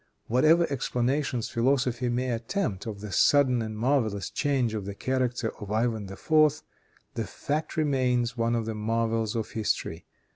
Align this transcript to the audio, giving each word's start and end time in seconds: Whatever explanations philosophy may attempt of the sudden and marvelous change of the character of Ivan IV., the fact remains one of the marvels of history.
Whatever 0.25 0.65
explanations 0.71 1.49
philosophy 1.51 2.09
may 2.09 2.31
attempt 2.31 2.87
of 2.87 3.01
the 3.01 3.11
sudden 3.11 3.61
and 3.61 3.77
marvelous 3.77 4.31
change 4.31 4.73
of 4.73 4.85
the 4.85 4.95
character 4.95 5.51
of 5.61 5.71
Ivan 5.71 6.11
IV., 6.11 6.63
the 7.13 7.27
fact 7.27 7.77
remains 7.77 8.35
one 8.35 8.55
of 8.55 8.65
the 8.65 8.73
marvels 8.73 9.35
of 9.35 9.51
history. 9.51 10.07